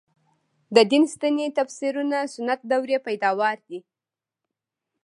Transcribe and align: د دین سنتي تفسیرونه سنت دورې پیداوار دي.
د 0.75 0.77
دین 0.91 1.03
سنتي 1.13 1.47
تفسیرونه 1.57 2.17
سنت 2.33 2.59
دورې 2.71 2.97
پیداوار 3.07 3.57
دي. 3.67 3.79